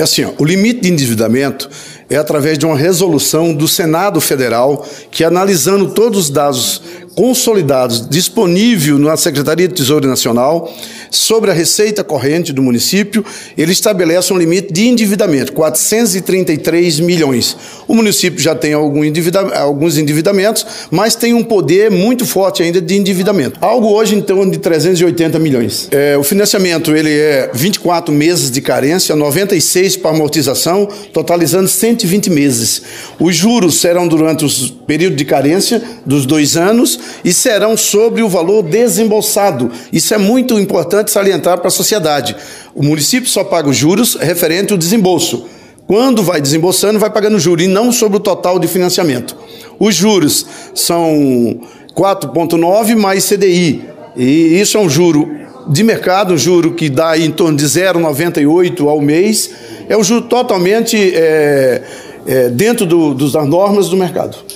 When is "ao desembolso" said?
44.72-45.44